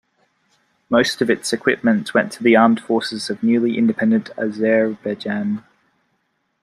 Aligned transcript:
Most 0.89 1.21
of 1.21 1.29
its 1.29 1.53
equipment 1.53 2.11
went 2.11 2.31
to 2.31 2.41
the 2.43 2.55
armed 2.55 2.79
forces 2.79 3.29
of 3.29 3.43
newly 3.43 3.77
independent 3.77 4.31
Azerbaijan. 4.35 5.63